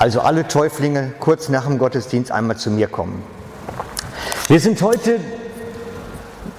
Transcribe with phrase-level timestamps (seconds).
[0.00, 3.22] Also alle Täuflinge kurz nach dem Gottesdienst einmal zu mir kommen.
[4.48, 5.20] Wir sind heute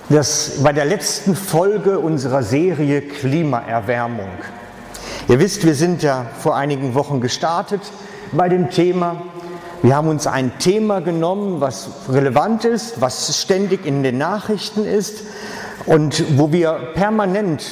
[0.09, 4.29] das, bei der letzten Folge unserer Serie Klimaerwärmung.
[5.27, 7.81] Ihr wisst, wir sind ja vor einigen Wochen gestartet
[8.31, 9.23] bei dem Thema.
[9.81, 15.23] Wir haben uns ein Thema genommen, was relevant ist, was ständig in den Nachrichten ist
[15.87, 17.63] und wo wir permanent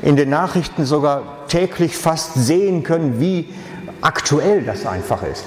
[0.00, 3.50] in den Nachrichten sogar täglich fast sehen können, wie
[4.00, 5.44] aktuell das einfach ist.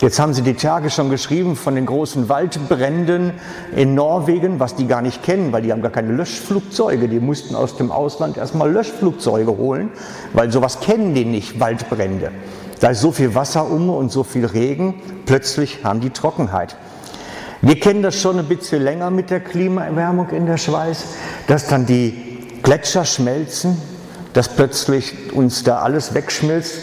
[0.00, 3.32] Jetzt haben Sie die Tage schon geschrieben von den großen Waldbränden
[3.74, 7.08] in Norwegen, was die gar nicht kennen, weil die haben gar keine Löschflugzeuge.
[7.08, 9.90] Die mussten aus dem Ausland erstmal Löschflugzeuge holen,
[10.34, 12.30] weil sowas kennen die nicht, Waldbrände.
[12.78, 16.76] Da ist so viel Wasser um und so viel Regen, plötzlich haben die Trockenheit.
[17.60, 21.06] Wir kennen das schon ein bisschen länger mit der Klimaerwärmung in der Schweiz,
[21.48, 23.76] dass dann die Gletscher schmelzen,
[24.38, 26.82] dass plötzlich uns da alles wegschmilzt.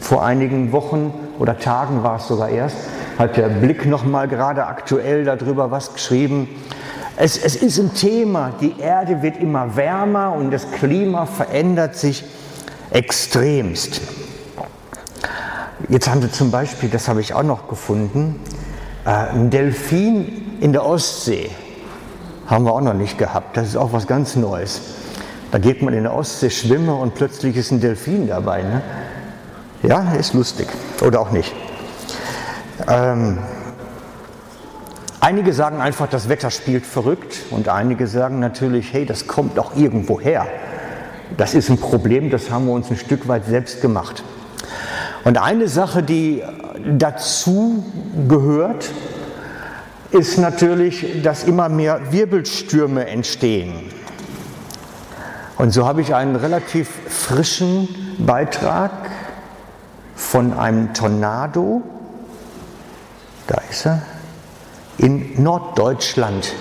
[0.00, 2.76] Vor einigen Wochen oder Tagen war es sogar erst,
[3.16, 6.48] hat der Blick noch mal gerade aktuell darüber was geschrieben.
[7.14, 12.24] Es, es ist ein Thema, die Erde wird immer wärmer und das Klima verändert sich
[12.90, 14.00] extremst.
[15.88, 18.40] Jetzt haben sie zum Beispiel, das habe ich auch noch gefunden,
[19.04, 21.48] äh, ein Delfin in der Ostsee.
[22.48, 23.56] Haben wir auch noch nicht gehabt.
[23.56, 24.80] Das ist auch was ganz Neues.
[25.50, 28.62] Da geht man in der Ostsee schwimmen und plötzlich ist ein Delfin dabei.
[28.62, 28.82] Ne?
[29.82, 30.68] Ja, ist lustig.
[31.00, 31.54] Oder auch nicht.
[32.86, 33.38] Ähm,
[35.20, 37.44] einige sagen einfach, das Wetter spielt verrückt.
[37.50, 40.46] Und einige sagen natürlich, hey, das kommt auch irgendwo her.
[41.36, 44.22] Das ist ein Problem, das haben wir uns ein Stück weit selbst gemacht.
[45.24, 46.42] Und eine Sache, die
[46.96, 47.84] dazu
[48.28, 48.90] gehört,
[50.10, 53.97] ist natürlich, dass immer mehr Wirbelstürme entstehen.
[55.58, 58.92] Und so habe ich einen relativ frischen Beitrag
[60.14, 61.82] von einem Tornado,
[63.48, 64.02] da ist er,
[64.98, 66.54] in Norddeutschland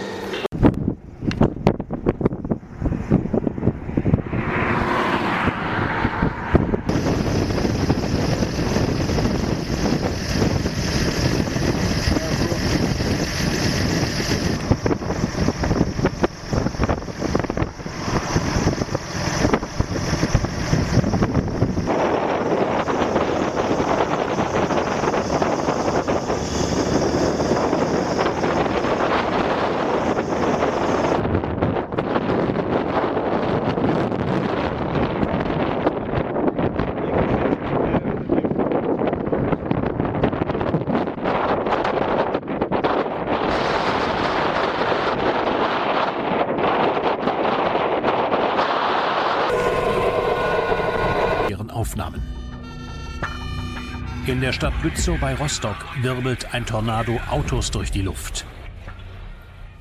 [54.38, 58.46] In der Stadt Lützow bei Rostock wirbelt ein Tornado Autos durch die Luft,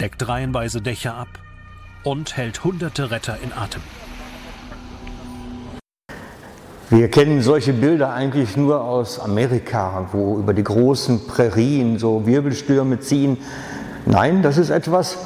[0.00, 1.28] deckt reihenweise Dächer ab
[2.04, 3.82] und hält hunderte Retter in Atem.
[6.88, 12.98] Wir kennen solche Bilder eigentlich nur aus Amerika, wo über die großen Prärien so Wirbelstürme
[13.00, 13.36] ziehen.
[14.06, 15.18] Nein, das ist etwas,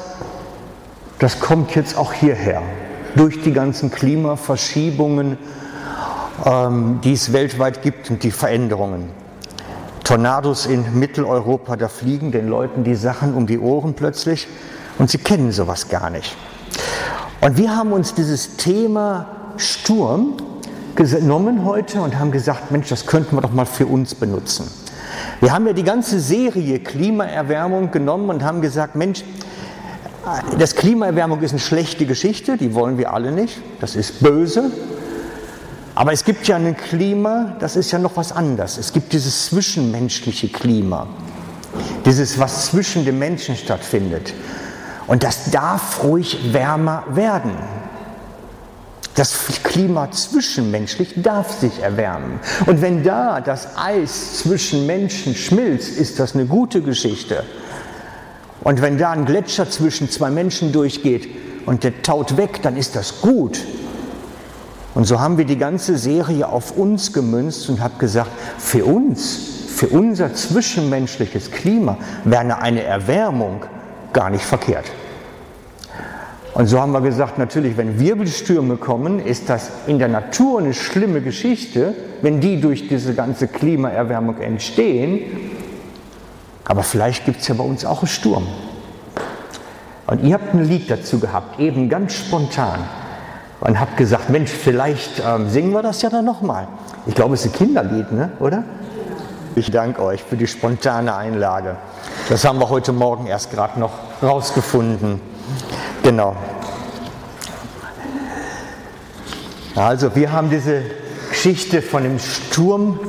[1.19, 2.61] das kommt jetzt auch hierher.
[3.15, 5.37] Durch die ganzen Klimaverschiebungen,
[6.45, 9.20] ähm, die es weltweit gibt und die Veränderungen.
[10.03, 14.47] Tornados in Mitteleuropa, da fliegen den Leuten die Sachen um die Ohren plötzlich
[14.97, 16.35] und sie kennen sowas gar nicht.
[17.41, 19.25] Und wir haben uns dieses Thema
[19.57, 20.37] Sturm
[20.95, 24.69] genommen heute und haben gesagt, Mensch, das könnten wir doch mal für uns benutzen.
[25.39, 29.23] Wir haben ja die ganze Serie Klimaerwärmung genommen und haben gesagt, Mensch,
[30.59, 34.71] das Klimaerwärmung ist eine schlechte Geschichte, die wollen wir alle nicht, das ist böse,
[36.01, 38.79] aber es gibt ja ein Klima, das ist ja noch was anderes.
[38.79, 41.05] Es gibt dieses zwischenmenschliche Klima,
[42.07, 44.33] dieses, was zwischen den Menschen stattfindet.
[45.05, 47.51] Und das darf ruhig wärmer werden.
[49.13, 52.39] Das Klima zwischenmenschlich darf sich erwärmen.
[52.65, 57.43] Und wenn da das Eis zwischen Menschen schmilzt, ist das eine gute Geschichte.
[58.61, 61.29] Und wenn da ein Gletscher zwischen zwei Menschen durchgeht
[61.67, 63.59] und der taut weg, dann ist das gut.
[64.93, 69.39] Und so haben wir die ganze Serie auf uns gemünzt und haben gesagt, für uns,
[69.69, 73.65] für unser zwischenmenschliches Klima wäre eine Erwärmung
[74.11, 74.85] gar nicht verkehrt.
[76.53, 80.73] Und so haben wir gesagt, natürlich, wenn Wirbelstürme kommen, ist das in der Natur eine
[80.73, 85.21] schlimme Geschichte, wenn die durch diese ganze Klimaerwärmung entstehen.
[86.65, 88.47] Aber vielleicht gibt es ja bei uns auch einen Sturm.
[90.07, 92.79] Und ihr habt ein Lied dazu gehabt, eben ganz spontan
[93.61, 96.67] und habe gesagt, Mensch, vielleicht ähm, singen wir das ja dann nochmal.
[97.05, 98.31] Ich glaube, es ist ein Kinderlied, ne?
[98.39, 98.63] oder?
[99.55, 101.75] Ich danke euch für die spontane Einlage.
[102.29, 103.91] Das haben wir heute Morgen erst gerade noch
[104.23, 105.21] rausgefunden.
[106.03, 106.35] Genau.
[109.75, 110.81] Also wir haben diese
[111.29, 112.99] Geschichte von dem Sturm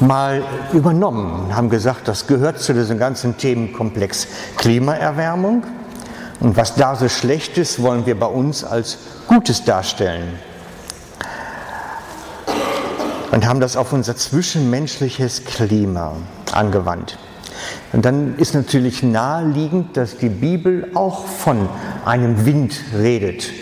[0.00, 0.42] mal
[0.72, 5.64] übernommen, haben gesagt, das gehört zu diesem ganzen Themenkomplex Klimaerwärmung.
[6.40, 8.98] Und was da so schlecht ist, wollen wir bei uns als
[9.30, 10.40] Gutes darstellen.
[13.30, 16.16] Und haben das auf unser zwischenmenschliches Klima
[16.50, 17.16] angewandt.
[17.92, 21.68] Und dann ist natürlich naheliegend, dass die Bibel auch von
[22.04, 23.52] einem Wind redet.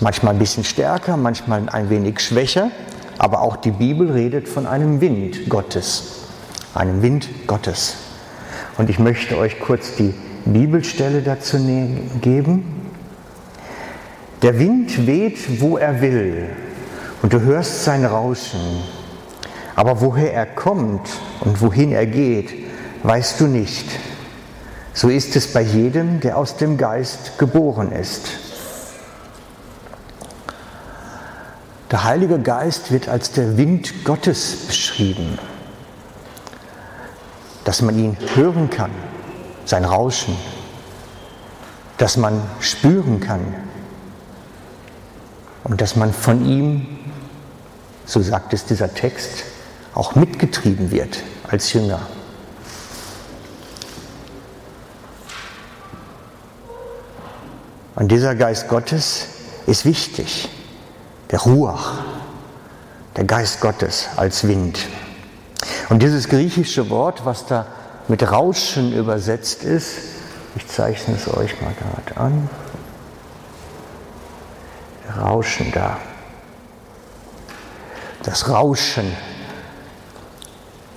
[0.00, 2.70] Manchmal ein bisschen stärker, manchmal ein wenig schwächer.
[3.18, 6.24] Aber auch die Bibel redet von einem Wind Gottes.
[6.74, 7.96] Einem Wind Gottes.
[8.78, 10.14] Und ich möchte euch kurz die
[10.46, 12.85] Bibelstelle dazu ne-, geben.
[14.42, 16.50] Der Wind weht, wo er will,
[17.22, 18.60] und du hörst sein Rauschen.
[19.74, 21.08] Aber woher er kommt
[21.40, 22.52] und wohin er geht,
[23.02, 23.86] weißt du nicht.
[24.92, 28.28] So ist es bei jedem, der aus dem Geist geboren ist.
[31.90, 35.38] Der Heilige Geist wird als der Wind Gottes beschrieben,
[37.64, 38.90] dass man ihn hören kann,
[39.64, 40.36] sein Rauschen,
[41.98, 43.54] dass man spüren kann
[45.68, 46.86] und dass man von ihm,
[48.04, 49.44] so sagt es dieser Text,
[49.94, 51.18] auch mitgetrieben wird
[51.48, 52.00] als Jünger.
[57.96, 59.26] Und dieser Geist Gottes
[59.66, 60.48] ist wichtig
[61.32, 61.94] der Ruach,
[63.16, 64.78] der Geist Gottes als Wind.
[65.88, 67.66] Und dieses griechische Wort, was da
[68.06, 69.96] mit Rauschen übersetzt ist,
[70.54, 72.48] ich zeichne es euch mal gerade an.
[75.18, 75.98] Rauschen da.
[78.22, 79.12] Das Rauschen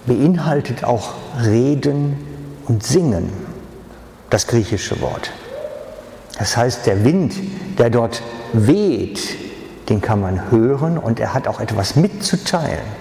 [0.05, 1.13] beinhaltet auch
[1.43, 2.17] Reden
[2.67, 3.31] und Singen,
[4.29, 5.31] das griechische Wort.
[6.37, 7.35] Das heißt, der Wind,
[7.77, 8.21] der dort
[8.53, 9.19] weht,
[9.89, 12.99] den kann man hören und er hat auch etwas mitzuteilen.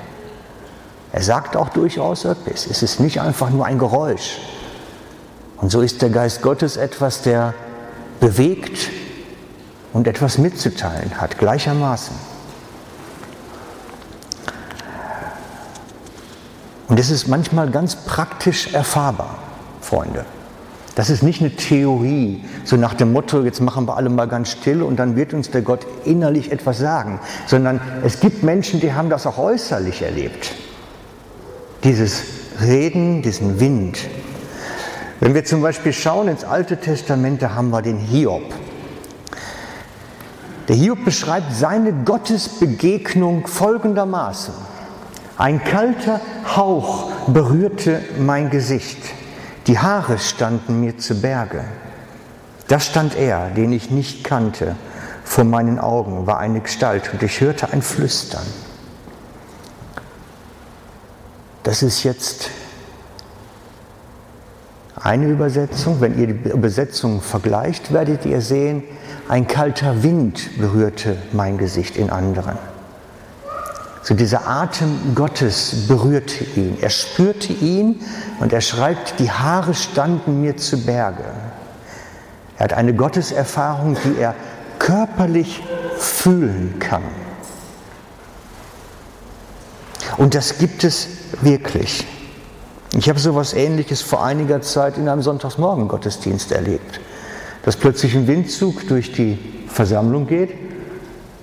[1.13, 2.67] Er sagt auch durchaus etwas.
[2.67, 4.39] Es ist nicht einfach nur ein Geräusch.
[5.57, 7.55] Und so ist der Geist Gottes etwas, der
[8.21, 8.91] bewegt
[9.93, 12.15] und etwas mitzuteilen hat, gleichermaßen.
[16.89, 19.39] Und es ist manchmal ganz praktisch erfahrbar,
[19.81, 20.25] Freunde.
[20.95, 24.51] Das ist nicht eine Theorie, so nach dem Motto, jetzt machen wir alle mal ganz
[24.51, 28.93] still und dann wird uns der Gott innerlich etwas sagen, sondern es gibt Menschen, die
[28.93, 30.55] haben das auch äußerlich erlebt.
[31.85, 32.25] Dieses
[32.61, 33.99] Reden, diesen Wind.
[35.21, 38.43] Wenn wir zum Beispiel schauen ins Alte Testament, da haben wir den Hiob.
[40.69, 44.53] Der Hiob beschreibt seine Gottesbegegnung folgendermaßen.
[45.39, 46.21] Ein kalter
[46.57, 48.99] Hauch berührte mein Gesicht.
[49.67, 51.65] Die Haare standen mir zu Berge.
[52.69, 54.77] Da stand er, den ich nicht kannte.
[55.25, 58.47] Vor meinen Augen war eine Gestalt und ich hörte ein Flüstern.
[61.63, 62.51] Das ist jetzt
[65.09, 66.03] eine Übersetzung.
[66.03, 68.83] Wenn ihr die Übersetzung vergleicht, werdet ihr sehen,
[69.27, 72.59] ein kalter Wind berührte mein Gesicht in anderen.
[74.03, 76.77] So dieser Atem Gottes berührte ihn.
[76.81, 78.01] Er spürte ihn
[78.41, 81.25] und er schreibt, die Haare standen mir zu Berge.
[82.59, 84.35] Er hat eine Gotteserfahrung, die er
[84.79, 85.63] körperlich
[85.97, 87.03] fühlen kann.
[90.19, 91.09] Und das gibt es
[91.41, 92.07] wirklich.
[92.99, 96.99] Ich habe so etwas Ähnliches vor einiger Zeit in einem Sonntagsmorgen-Gottesdienst erlebt,
[97.63, 99.39] dass plötzlich ein Windzug durch die
[99.69, 100.53] Versammlung geht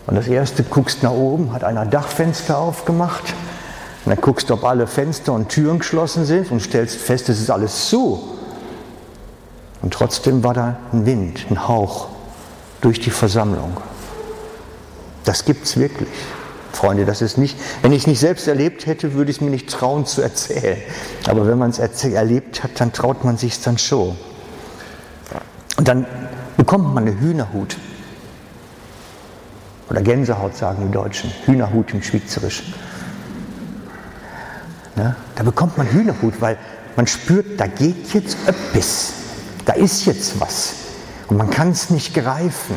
[0.06, 3.24] und das erste guckst nach oben, hat einer Dachfenster aufgemacht.
[4.04, 7.40] Und dann guckst du, ob alle Fenster und Türen geschlossen sind und stellst fest, es
[7.40, 8.22] ist alles zu.
[9.82, 12.10] Und trotzdem war da ein Wind, ein Hauch
[12.82, 13.78] durch die Versammlung.
[15.24, 16.10] Das gibt es wirklich.
[16.76, 19.50] Freunde, das ist nicht, wenn ich es nicht selbst erlebt hätte, würde ich es mir
[19.50, 20.78] nicht trauen zu erzählen.
[21.28, 24.16] Aber wenn man es erlebt hat, dann traut man sich es dann schon.
[25.78, 26.06] Und dann
[26.58, 27.78] bekommt man eine Hühnerhut.
[29.90, 32.74] Oder Gänsehaut sagen die Deutschen, Hühnerhut im Schweizerischen.
[34.96, 35.16] Ne?
[35.36, 36.58] Da bekommt man Hühnerhut, weil
[36.96, 39.14] man spürt, da geht jetzt etwas,
[39.66, 40.74] da ist jetzt was.
[41.28, 42.76] Und man kann es nicht greifen.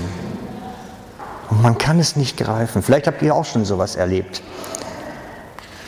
[1.51, 2.83] Und man kann es nicht greifen.
[2.83, 4.43] Vielleicht habt ihr auch schon sowas erlebt.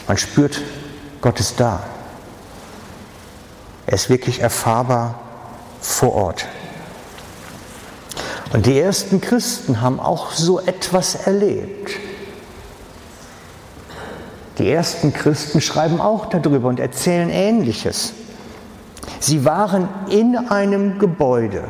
[0.07, 0.61] Man spürt,
[1.21, 1.83] Gott ist da.
[3.87, 5.21] Er ist wirklich erfahrbar
[5.81, 6.47] vor Ort.
[8.53, 11.93] Und die ersten Christen haben auch so etwas erlebt.
[14.59, 18.13] Die ersten Christen schreiben auch darüber und erzählen Ähnliches.
[19.19, 21.65] Sie waren in einem Gebäude,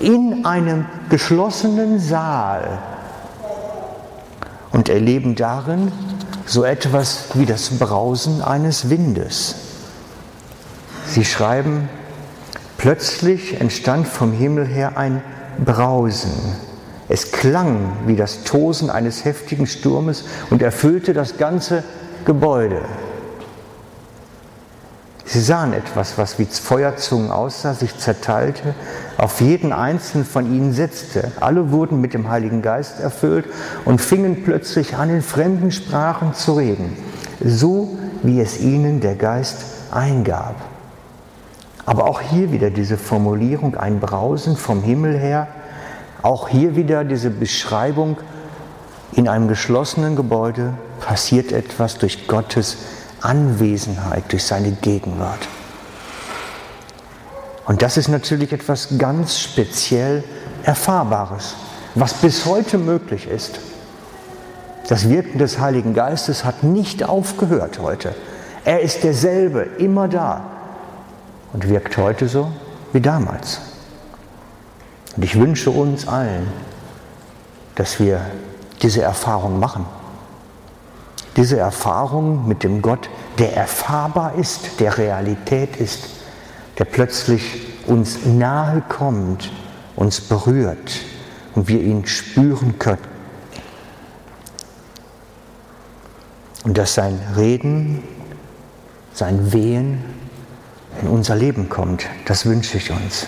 [0.00, 2.78] in einem geschlossenen Saal
[4.74, 5.92] und erleben darin
[6.46, 9.54] so etwas wie das Brausen eines Windes.
[11.06, 11.88] Sie schreiben,
[12.76, 15.22] plötzlich entstand vom Himmel her ein
[15.64, 16.32] Brausen.
[17.08, 21.84] Es klang wie das Tosen eines heftigen Sturmes und erfüllte das ganze
[22.24, 22.82] Gebäude.
[25.34, 28.72] Sie sahen etwas, was wie Feuerzungen aussah, sich zerteilte,
[29.18, 31.32] auf jeden einzelnen von ihnen setzte.
[31.40, 33.46] Alle wurden mit dem Heiligen Geist erfüllt
[33.84, 36.96] und fingen plötzlich an, in fremden Sprachen zu reden,
[37.44, 39.56] so wie es ihnen der Geist
[39.90, 40.54] eingab.
[41.84, 45.48] Aber auch hier wieder diese Formulierung, ein Brausen vom Himmel her,
[46.22, 48.18] auch hier wieder diese Beschreibung,
[49.14, 52.76] in einem geschlossenen Gebäude passiert etwas durch Gottes
[53.24, 55.48] Anwesenheit, durch seine Gegenwart.
[57.66, 60.22] Und das ist natürlich etwas ganz speziell
[60.64, 61.54] Erfahrbares,
[61.94, 63.60] was bis heute möglich ist.
[64.88, 68.14] Das Wirken des Heiligen Geistes hat nicht aufgehört heute.
[68.64, 70.42] Er ist derselbe, immer da
[71.52, 72.50] und wirkt heute so
[72.92, 73.60] wie damals.
[75.16, 76.48] Und ich wünsche uns allen,
[77.76, 78.20] dass wir
[78.82, 79.86] diese Erfahrung machen.
[81.36, 86.10] Diese Erfahrung mit dem Gott, der erfahrbar ist, der Realität ist,
[86.78, 87.42] der plötzlich
[87.86, 89.50] uns nahe kommt,
[89.96, 91.00] uns berührt
[91.54, 93.14] und wir ihn spüren können.
[96.64, 98.02] Und dass sein Reden,
[99.12, 100.02] sein Wehen
[101.02, 103.26] in unser Leben kommt, das wünsche ich uns.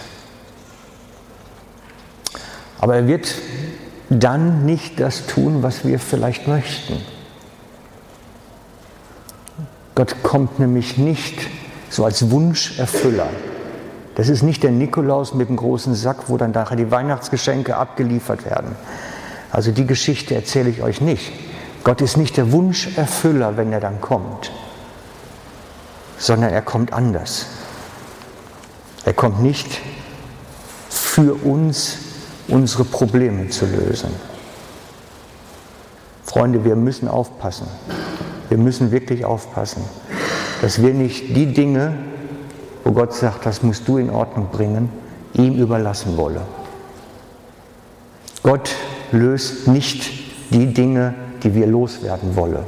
[2.79, 3.35] Aber er wird
[4.09, 7.01] dann nicht das tun, was wir vielleicht möchten.
[9.97, 11.49] Gott kommt nämlich nicht
[11.88, 13.29] so als Wunscherfüller.
[14.15, 18.45] Das ist nicht der Nikolaus mit dem großen Sack, wo dann nachher die Weihnachtsgeschenke abgeliefert
[18.45, 18.76] werden.
[19.50, 21.33] Also die Geschichte erzähle ich euch nicht.
[21.83, 24.53] Gott ist nicht der Wunscherfüller, wenn er dann kommt,
[26.19, 27.47] sondern er kommt anders.
[29.07, 29.81] Er kommt nicht
[30.91, 31.99] für uns
[32.49, 34.11] unsere Probleme zu lösen.
[36.25, 37.67] Freunde, wir müssen aufpassen.
[38.49, 39.83] Wir müssen wirklich aufpassen,
[40.62, 41.95] dass wir nicht die Dinge,
[42.85, 44.91] wo Gott sagt, das musst du in Ordnung bringen,
[45.35, 46.43] ihm überlassen wollen.
[48.43, 48.71] Gott
[49.12, 50.11] löst nicht
[50.50, 52.65] die Dinge, die wir loswerden wollen,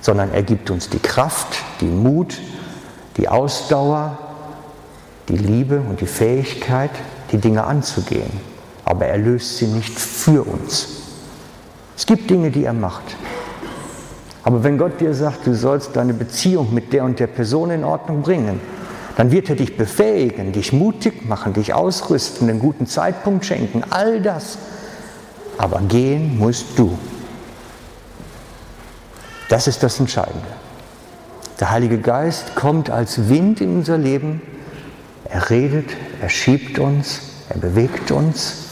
[0.00, 2.38] sondern er gibt uns die Kraft, die Mut,
[3.16, 4.16] die Ausdauer,
[5.28, 6.90] die Liebe und die Fähigkeit,
[7.32, 8.52] die Dinge anzugehen
[8.84, 10.88] aber er löst sie nicht für uns.
[11.96, 13.16] Es gibt Dinge, die er macht.
[14.44, 17.84] Aber wenn Gott dir sagt, du sollst deine Beziehung mit der und der Person in
[17.84, 18.60] Ordnung bringen,
[19.16, 24.20] dann wird er dich befähigen, dich mutig machen, dich ausrüsten, einen guten Zeitpunkt schenken, all
[24.20, 24.58] das.
[25.58, 26.98] Aber gehen musst du.
[29.48, 30.46] Das ist das Entscheidende.
[31.60, 34.40] Der Heilige Geist kommt als Wind in unser Leben.
[35.24, 38.62] Er redet, er schiebt uns, er bewegt uns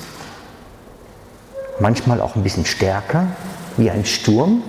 [1.81, 3.27] manchmal auch ein bisschen stärker
[3.77, 4.63] wie ein Sturm.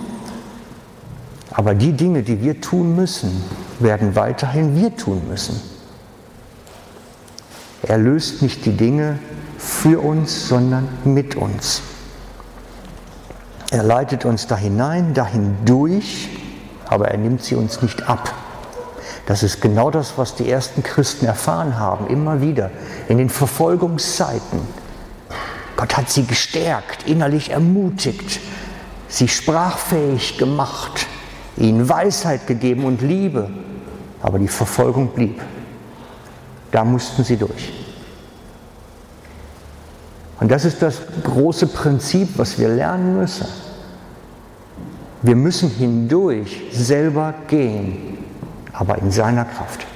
[1.52, 3.42] Aber die Dinge, die wir tun müssen,
[3.78, 5.60] werden weiterhin wir tun müssen.
[7.82, 9.18] Er löst nicht die Dinge
[9.58, 11.82] für uns, sondern mit uns.
[13.70, 16.28] Er leitet uns da hinein, dahin durch,
[16.86, 18.32] aber er nimmt sie uns nicht ab.
[19.26, 22.70] Das ist genau das, was die ersten Christen erfahren haben, immer wieder
[23.08, 24.60] in den Verfolgungszeiten
[25.82, 28.38] Gott hat sie gestärkt, innerlich ermutigt,
[29.08, 31.08] sie sprachfähig gemacht,
[31.56, 33.50] ihnen Weisheit gegeben und Liebe.
[34.22, 35.40] Aber die Verfolgung blieb.
[36.70, 37.72] Da mussten sie durch.
[40.40, 43.46] Und das ist das große Prinzip, was wir lernen müssen.
[45.22, 48.18] Wir müssen hindurch selber gehen,
[48.72, 49.86] aber in seiner Kraft.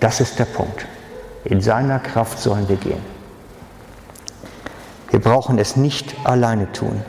[0.00, 0.86] Das ist der Punkt.
[1.44, 3.00] In seiner Kraft sollen wir gehen.
[5.10, 7.02] Wir brauchen es nicht alleine tun.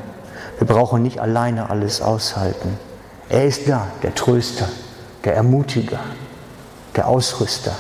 [0.60, 2.78] Wir brauchen nicht alleine alles aushalten.
[3.32, 4.68] Er ist da, der Tröster,
[5.24, 6.02] der Ermutiger,
[6.98, 7.74] der Ausrüster.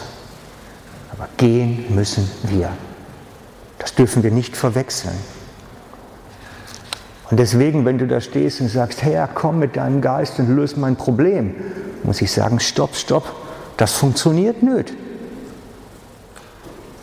[1.12, 2.70] Aber gehen müssen wir.
[3.77, 5.17] Das dürfen wir nicht verwechseln.
[7.29, 10.79] Und deswegen, wenn du da stehst und sagst, Herr, komm mit deinem Geist und löse
[10.79, 11.53] mein Problem,
[12.03, 13.25] muss ich sagen, stopp, stopp,
[13.75, 14.93] das funktioniert nicht.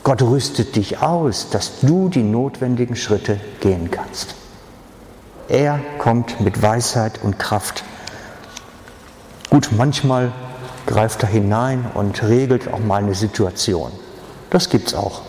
[0.05, 4.37] Gott rüstet dich aus, dass du die notwendigen Schritte gehen kannst.
[5.49, 7.85] Er kommt mit Weisheit und Kraft.
[9.51, 10.33] Gut, manchmal
[10.87, 13.91] greift er hinein und regelt auch mal eine Situation.
[14.51, 15.23] Das gibt es auch.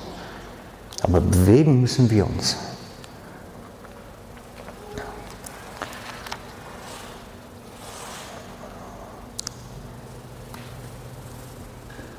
[1.01, 2.57] Aber bewegen müssen wir uns.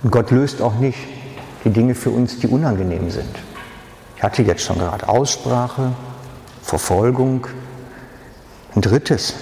[0.02, 0.98] Und Gott löst auch nicht
[1.64, 3.36] die Dinge für uns, die unangenehm sind.
[4.16, 5.92] Ich hatte jetzt schon gerade Aussprache,
[6.62, 7.46] Verfolgung.
[8.74, 9.34] Ein drittes.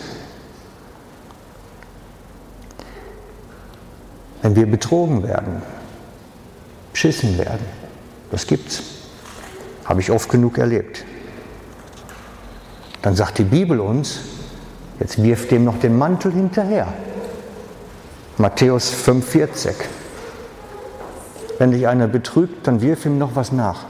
[4.43, 5.63] Wenn wir betrogen werden,
[6.93, 7.67] beschissen werden,
[8.31, 8.83] das gibt's.
[9.85, 11.05] Habe ich oft genug erlebt.
[13.03, 14.21] Dann sagt die Bibel uns,
[15.01, 16.93] jetzt wirft dem noch den Mantel hinterher.
[18.37, 19.73] Matthäus 5,40.
[21.59, 23.87] Wenn dich einer betrügt, dann wirf ihm noch was nach.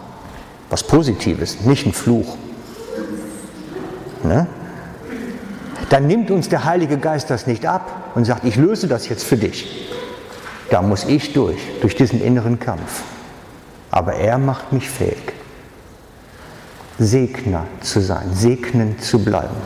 [0.70, 2.36] Was Positives, nicht ein Fluch.
[4.22, 4.46] Ne?
[5.90, 9.24] Dann nimmt uns der Heilige Geist das nicht ab und sagt, ich löse das jetzt
[9.24, 9.88] für dich.
[10.70, 13.02] Da muss ich durch, durch diesen inneren Kampf.
[13.90, 15.32] Aber er macht mich fähig,
[16.98, 19.56] Segner zu sein, segnend zu bleiben.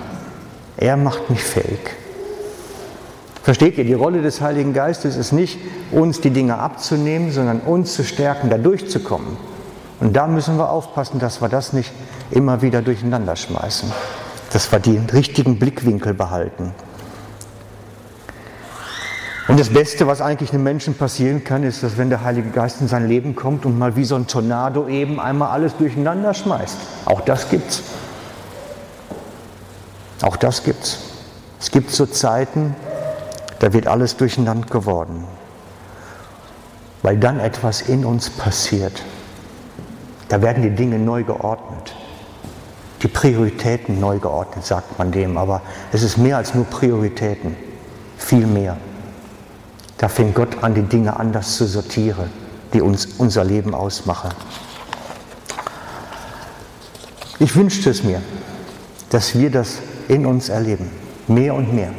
[0.76, 1.80] Er macht mich fähig.
[3.42, 5.59] Versteht ihr, die Rolle des Heiligen Geistes ist nicht,
[5.90, 9.37] uns die Dinge abzunehmen, sondern uns zu stärken, da durchzukommen.
[9.99, 11.92] Und da müssen wir aufpassen, dass wir das nicht
[12.30, 13.90] immer wieder durcheinander schmeißen,
[14.52, 16.73] dass wir den richtigen Blickwinkel behalten.
[19.49, 22.80] Und das Beste, was eigentlich einem Menschen passieren kann, ist, dass wenn der Heilige Geist
[22.80, 26.76] in sein Leben kommt und mal wie so ein Tornado eben einmal alles durcheinander schmeißt.
[27.06, 27.82] Auch das gibt's.
[30.22, 30.99] Auch das gibt's.
[31.61, 32.76] Es gibt so Zeiten,
[33.58, 35.25] da wird alles durcheinander geworden,
[37.02, 39.02] weil dann etwas in uns passiert.
[40.28, 41.94] Da werden die Dinge neu geordnet.
[43.02, 47.56] Die Prioritäten neu geordnet, sagt man dem, aber es ist mehr als nur Prioritäten,
[48.16, 48.76] viel mehr.
[50.02, 52.28] Da fängt Gott an, die Dinge anders zu sortieren,
[52.75, 54.30] die uns unser Leben ausmachen.
[57.38, 58.20] Ich wünschte es mir,
[59.11, 60.90] dass wir das in uns erleben,
[61.29, 61.92] mehr und mehr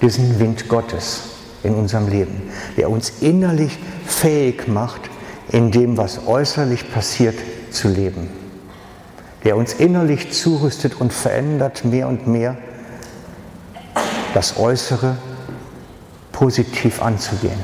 [0.00, 1.22] diesen Wind Gottes
[1.64, 2.40] in unserem Leben,
[2.76, 5.00] der uns innerlich fähig macht,
[5.48, 7.34] in dem, was äußerlich passiert,
[7.72, 8.28] zu leben.
[9.42, 12.56] Der uns innerlich zurüstet und verändert mehr und mehr,
[14.34, 15.16] das Äußere
[16.38, 17.58] positiv anzugehen,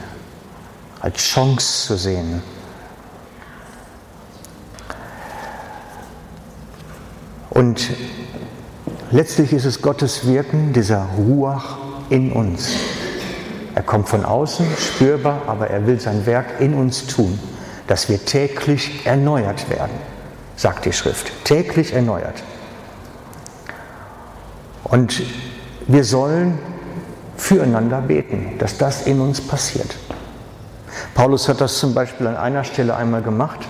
[1.01, 2.43] als Chance zu sehen.
[7.51, 7.89] Und
[9.13, 11.79] letztlich ist es Gottes Wirken, dieser Ruach,
[12.11, 12.71] in uns.
[13.77, 17.39] Er kommt von außen, spürbar, aber er will sein Werk in uns tun,
[17.87, 19.97] dass wir täglich erneuert werden,
[20.57, 21.31] sagt die Schrift.
[21.45, 22.43] Täglich erneuert.
[24.83, 25.23] Und
[25.87, 26.59] wir sollen
[27.37, 29.97] füreinander beten, dass das in uns passiert.
[31.15, 33.61] Paulus hat das zum Beispiel an einer Stelle einmal gemacht.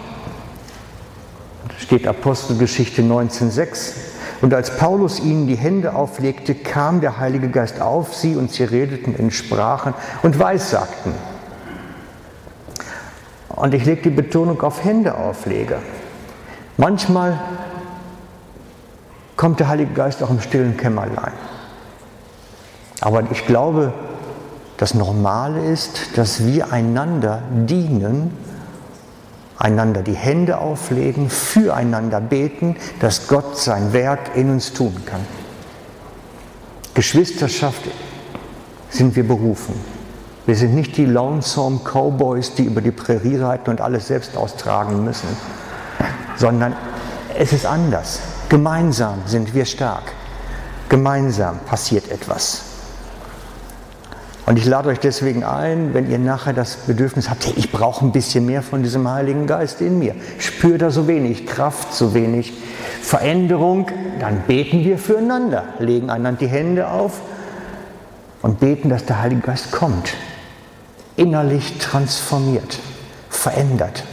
[1.69, 3.93] Da steht Apostelgeschichte 19,6.
[4.41, 8.65] Und als Paulus ihnen die Hände auflegte, kam der Heilige Geist auf sie und sie
[8.65, 11.15] redeten in Sprachen und Weissagten.
[13.49, 15.79] Und ich lege die Betonung auf Hände auflege.
[16.77, 17.41] Manchmal
[19.37, 21.33] kommt der Heilige Geist auch im stillen Kämmerlein.
[23.05, 23.93] Aber ich glaube,
[24.79, 28.33] das Normale ist, dass wir einander dienen
[29.59, 35.21] einander die Hände auflegen, füreinander beten, dass Gott sein Werk in uns tun kann.
[36.95, 37.83] Geschwisterschaft
[38.91, 39.75] sind wir berufen.
[40.47, 45.05] Wir sind nicht die Lonesome Cowboys, die über die Prärie reiten und alles selbst austragen
[45.05, 45.29] müssen,
[46.37, 46.75] sondern
[47.39, 48.21] es ist anders.
[48.49, 50.13] Gemeinsam sind wir stark.
[50.89, 52.74] Gemeinsam passiert etwas.
[54.47, 58.13] Und ich lade euch deswegen ein, wenn ihr nachher das Bedürfnis habt, ich brauche ein
[58.13, 60.15] bisschen mehr von diesem Heiligen Geist in mir.
[60.39, 62.53] Spür da so wenig Kraft, so wenig
[63.01, 63.87] Veränderung,
[64.21, 67.23] dann beten wir füreinander, legen einander die Hände auf
[68.43, 70.15] und beten, dass der Heilige Geist kommt,
[71.17, 72.79] innerlich transformiert,
[73.31, 74.05] verändert.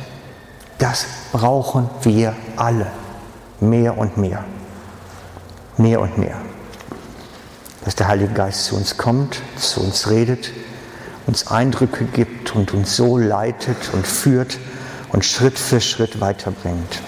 [0.78, 2.88] Das brauchen wir alle,
[3.60, 4.46] mehr und mehr,
[5.78, 6.38] mehr und mehr
[7.84, 10.52] dass der Heilige Geist zu uns kommt, zu uns redet,
[11.28, 14.58] uns Eindrücke gibt und uns so leitet und führt
[15.10, 17.02] und Schritt für Schritt weiterbringt.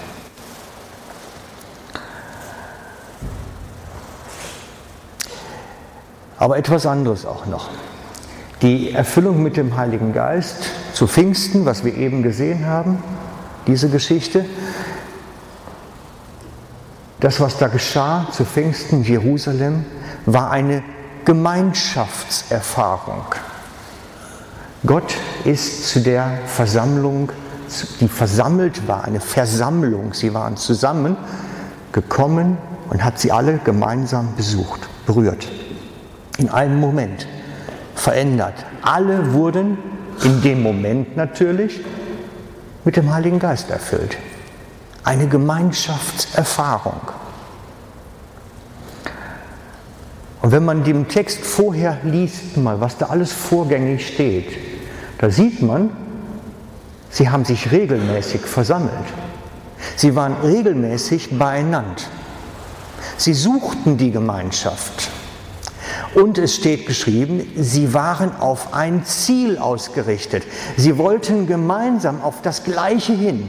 [6.38, 7.70] Aber etwas anderes auch noch.
[8.62, 13.02] Die Erfüllung mit dem Heiligen Geist zu Pfingsten, was wir eben gesehen haben,
[13.66, 14.44] diese Geschichte,
[17.20, 19.86] das, was da geschah zu Pfingsten Jerusalem,
[20.26, 20.82] war eine
[21.24, 23.24] Gemeinschaftserfahrung.
[24.86, 27.32] Gott ist zu der Versammlung,
[28.00, 31.16] die versammelt war, eine Versammlung, sie waren zusammen
[31.92, 32.58] gekommen
[32.90, 35.48] und hat sie alle gemeinsam besucht, berührt.
[36.36, 37.26] In einem Moment
[37.94, 38.54] verändert.
[38.82, 39.78] Alle wurden
[40.22, 41.80] in dem Moment natürlich
[42.84, 44.16] mit dem Heiligen Geist erfüllt.
[45.04, 47.00] Eine Gemeinschaftserfahrung.
[50.44, 54.54] Und wenn man den Text vorher liest, mal, was da alles vorgängig steht,
[55.16, 55.88] da sieht man,
[57.08, 58.92] sie haben sich regelmäßig versammelt.
[59.96, 62.02] Sie waren regelmäßig beieinander.
[63.16, 65.08] Sie suchten die Gemeinschaft.
[66.14, 70.42] Und es steht geschrieben, sie waren auf ein Ziel ausgerichtet.
[70.76, 73.48] Sie wollten gemeinsam auf das Gleiche hin,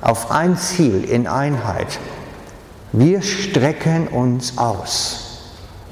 [0.00, 1.98] auf ein Ziel in Einheit.
[2.92, 5.31] Wir strecken uns aus.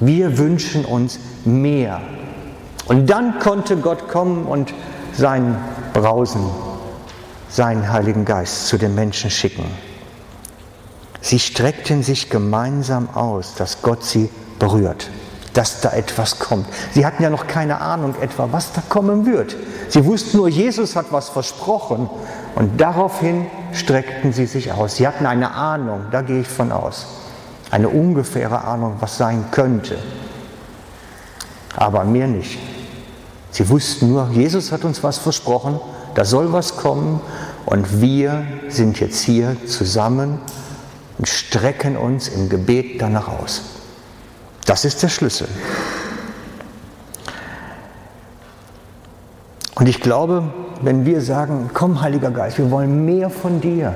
[0.01, 2.01] Wir wünschen uns mehr.
[2.87, 4.73] Und dann konnte Gott kommen und
[5.13, 5.55] sein
[5.93, 6.49] Brausen,
[7.49, 9.63] seinen Heiligen Geist zu den Menschen schicken.
[11.21, 15.11] Sie streckten sich gemeinsam aus, dass Gott sie berührt,
[15.53, 16.65] dass da etwas kommt.
[16.95, 19.55] Sie hatten ja noch keine Ahnung etwa, was da kommen wird.
[19.87, 22.09] Sie wussten nur, Jesus hat was versprochen
[22.55, 24.95] und daraufhin streckten sie sich aus.
[24.95, 27.20] Sie hatten eine Ahnung, da gehe ich von aus
[27.71, 29.97] eine ungefähre Ahnung, was sein könnte.
[31.75, 32.59] Aber mehr nicht.
[33.51, 35.79] Sie wussten nur, Jesus hat uns was versprochen,
[36.15, 37.21] da soll was kommen
[37.65, 40.39] und wir sind jetzt hier zusammen
[41.17, 43.61] und strecken uns im Gebet danach aus.
[44.65, 45.47] Das ist der Schlüssel.
[49.75, 50.43] Und ich glaube,
[50.81, 53.95] wenn wir sagen, komm Heiliger Geist, wir wollen mehr von dir,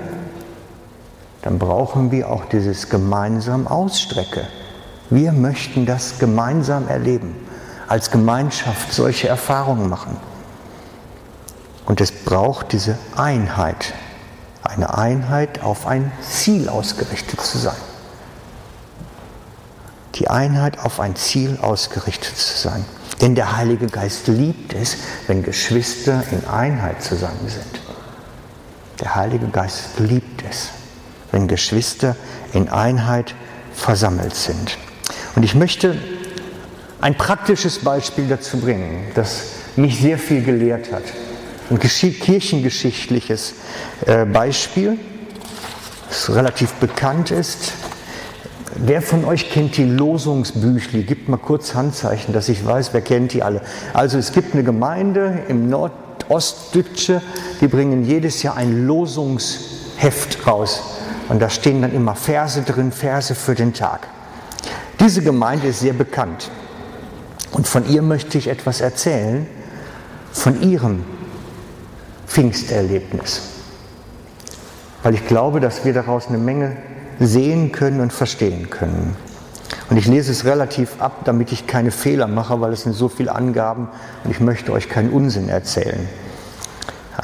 [1.45, 4.47] dann brauchen wir auch dieses gemeinsam Ausstrecke.
[5.11, 7.35] Wir möchten das gemeinsam erleben,
[7.87, 10.17] als Gemeinschaft solche Erfahrungen machen.
[11.85, 13.93] Und es braucht diese Einheit,
[14.63, 17.77] eine Einheit auf ein Ziel ausgerichtet zu sein.
[20.15, 22.83] Die Einheit auf ein Ziel ausgerichtet zu sein.
[23.21, 27.81] Denn der Heilige Geist liebt es, wenn Geschwister in Einheit zusammen sind.
[28.99, 30.71] Der Heilige Geist liebt es
[31.35, 32.15] wenn Geschwister
[32.53, 33.35] in Einheit
[33.73, 34.77] versammelt sind.
[35.35, 35.97] Und ich möchte
[37.01, 39.43] ein praktisches Beispiel dazu bringen, das
[39.75, 41.03] mich sehr viel gelehrt hat.
[41.69, 43.53] Ein kirchengeschichtliches
[44.05, 44.97] äh, Beispiel,
[46.07, 47.73] das relativ bekannt ist.
[48.75, 51.03] Wer von euch kennt die Losungsbüchli?
[51.03, 53.61] Gibt mal kurz Handzeichen, dass ich weiß, wer kennt die alle.
[53.93, 57.21] Also es gibt eine Gemeinde im Nordostdütsche,
[57.59, 60.94] die bringen jedes Jahr ein Losungsheft raus.
[61.29, 64.07] Und da stehen dann immer Verse drin, Verse für den Tag.
[64.99, 66.49] Diese Gemeinde ist sehr bekannt.
[67.51, 69.47] Und von ihr möchte ich etwas erzählen,
[70.31, 71.03] von ihrem
[72.27, 73.41] Pfingsterlebnis.
[75.03, 76.75] Weil ich glaube, dass wir daraus eine Menge
[77.19, 79.15] sehen können und verstehen können.
[79.89, 83.07] Und ich lese es relativ ab, damit ich keine Fehler mache, weil es sind so
[83.07, 83.87] viele Angaben
[84.23, 86.09] und ich möchte euch keinen Unsinn erzählen.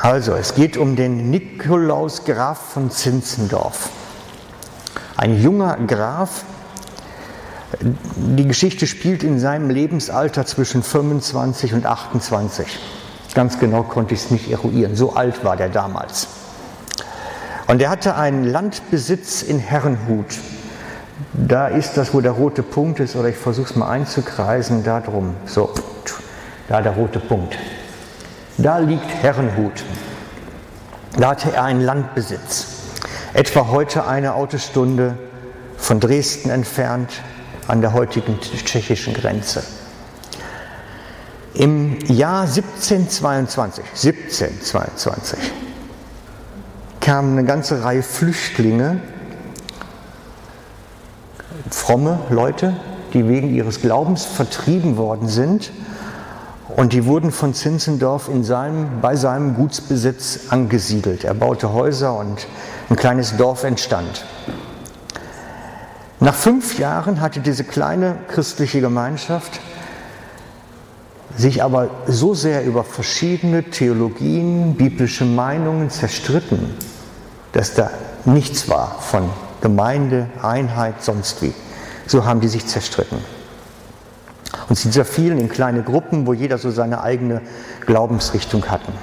[0.02, 3.90] Also, es geht um den Nikolaus Graf von Zinzendorf.
[5.16, 6.44] Ein junger Graf.
[7.82, 12.80] Die Geschichte spielt in seinem Lebensalter zwischen 25 und 28.
[13.36, 14.96] Ganz genau konnte ich es nicht eruieren.
[14.96, 16.28] So alt war der damals.
[17.68, 20.40] Und er hatte einen Landbesitz in Herrenhut.
[21.34, 25.00] Da ist das, wo der rote Punkt ist, oder ich versuche es mal einzukreisen, da
[25.00, 25.36] drum.
[25.46, 25.70] So,
[26.68, 27.56] da der rote Punkt.
[28.62, 29.84] Da liegt Herrenhut.
[31.18, 32.68] Da hatte er einen Landbesitz,
[33.34, 35.18] etwa heute eine Autostunde
[35.78, 37.10] von Dresden entfernt
[37.68, 39.64] an der heutigen tschechischen Grenze.
[41.56, 45.40] Im Jahr 1722, 1722
[47.00, 49.00] kam eine ganze Reihe Flüchtlinge,
[51.72, 52.76] fromme Leute,
[53.14, 55.72] die wegen ihres Glaubens vertrieben worden sind
[56.76, 61.24] und die wurden von Zinzendorf in seinem, bei seinem Gutsbesitz angesiedelt.
[61.24, 62.48] Er baute Häuser und
[62.90, 64.26] ein kleines Dorf entstand.
[66.20, 69.60] Nach fünf Jahren hatte diese kleine christliche Gemeinschaft
[71.38, 76.76] sich aber so sehr über verschiedene Theologien, biblische Meinungen zerstritten,
[77.54, 77.90] dass da
[78.26, 79.30] nichts war von
[79.62, 81.54] Gemeinde, Einheit, sonst wie.
[82.06, 83.20] So haben die sich zerstritten.
[84.72, 87.42] Und sie zerfielen in kleine Gruppen, wo jeder so seine eigene
[87.86, 88.94] Glaubensrichtung hatten.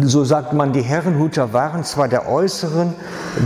[0.00, 2.94] So sagt man, die Herrenhuter waren zwar der äußeren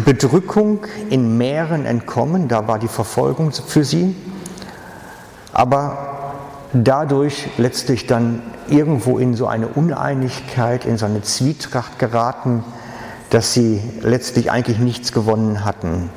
[0.05, 4.15] Bedrückung in Mähren entkommen, da war die Verfolgung für sie,
[5.53, 5.99] aber
[6.73, 12.63] dadurch letztlich dann irgendwo in so eine Uneinigkeit, in so eine Zwietracht geraten,
[13.31, 16.09] dass sie letztlich eigentlich nichts gewonnen hatten.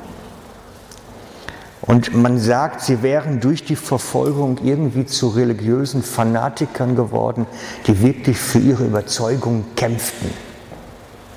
[1.88, 7.46] Und man sagt, sie wären durch die Verfolgung irgendwie zu religiösen Fanatikern geworden,
[7.86, 10.28] die wirklich für ihre Überzeugung kämpften.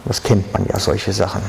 [0.03, 1.41] Das kennt man ja, solche Sachen.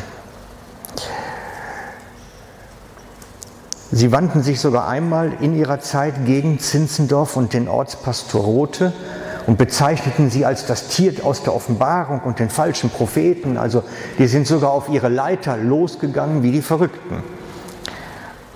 [3.91, 8.93] Sie wandten sich sogar einmal in ihrer Zeit gegen Zinzendorf und den Ortspastor Rothe
[9.49, 13.57] und bezeichneten sie als das Tier aus der Offenbarung und den falschen Propheten.
[13.57, 13.83] Also
[14.21, 17.42] die sind sogar auf ihre Leiter losgegangen wie die Verrückten.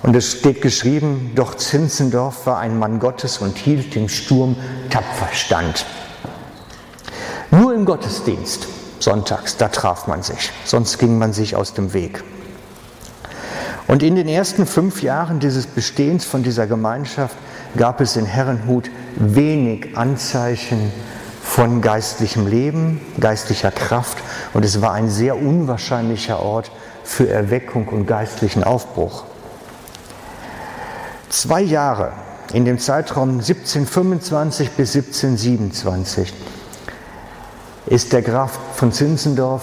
[0.07, 4.55] Und es steht geschrieben, doch Zinzendorf war ein Mann Gottes und hielt dem Sturm
[4.89, 5.85] tapfer stand.
[7.51, 8.69] Nur im Gottesdienst,
[9.01, 12.23] sonntags, da traf man sich, sonst ging man sich aus dem Weg.
[13.89, 17.37] Und in den ersten fünf Jahren dieses Bestehens von dieser Gemeinschaft
[17.77, 20.93] gab es in Herrenhut wenig Anzeichen
[21.43, 24.19] von geistlichem Leben, geistlicher Kraft
[24.55, 26.71] und es war ein sehr unwahrscheinlicher Ort
[27.03, 29.25] für Erweckung und geistlichen Aufbruch.
[31.29, 32.13] Zwei Jahre
[32.53, 36.33] in dem Zeitraum 1725 bis 1727
[37.87, 39.63] ist der Graf von Zinzendorf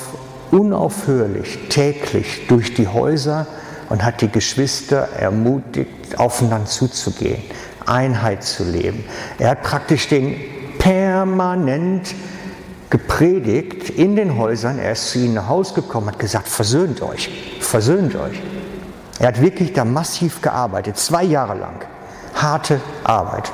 [0.51, 3.47] unaufhörlich täglich durch die Häuser
[3.89, 7.41] und hat die Geschwister ermutigt, aufeinander zuzugehen,
[7.85, 9.05] Einheit zu leben.
[9.39, 10.35] Er hat praktisch den
[10.79, 12.13] permanent
[12.89, 14.79] gepredigt in den Häusern.
[14.79, 18.41] Er ist zu ihnen nach Hause gekommen, hat gesagt, versöhnt euch, versöhnt euch.
[19.19, 21.85] Er hat wirklich da massiv gearbeitet, zwei Jahre lang.
[22.35, 23.51] Harte Arbeit.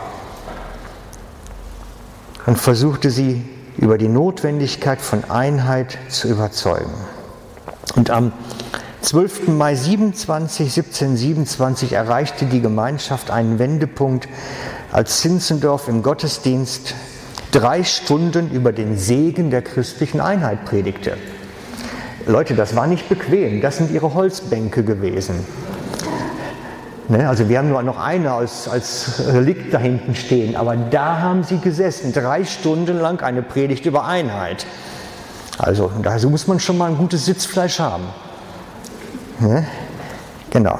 [2.45, 3.45] Und versuchte sie
[3.78, 6.93] über die Notwendigkeit von Einheit zu überzeugen.
[7.95, 8.32] Und am
[9.02, 9.48] 12.
[9.50, 14.28] Mai 27, 1727 erreichte die Gemeinschaft einen Wendepunkt,
[14.91, 16.95] als Zinzendorf im Gottesdienst
[17.52, 21.17] drei Stunden über den Segen der christlichen Einheit predigte.
[22.30, 25.46] Leute, das war nicht bequem, das sind ihre Holzbänke gewesen.
[27.08, 31.22] Ne, also wir haben nur noch eine als, als Relikt da hinten stehen, aber da
[31.22, 34.68] haben sie gesessen, drei Stunden lang eine Predigt über Einheit.
[35.58, 38.06] Also da muss man schon mal ein gutes Sitzfleisch haben.
[39.39, 39.65] Ne?
[40.52, 40.78] Genau.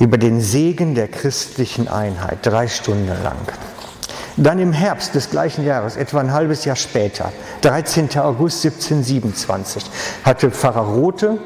[0.00, 3.36] Über den Segen der christlichen Einheit, drei Stunden lang.
[4.36, 8.18] Dann im Herbst des gleichen Jahres, etwa ein halbes Jahr später, 13.
[8.18, 9.84] August 1727,
[10.24, 11.38] hatte Pfarrer Rothe